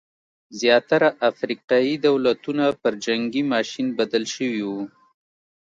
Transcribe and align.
زیاتره 0.59 1.09
افریقايي 1.29 1.93
دولتونه 2.07 2.65
پر 2.81 2.93
جنګي 3.05 3.43
ماشین 3.53 3.87
بدل 3.99 4.23
شوي 4.33 4.61
وو. 4.67 4.81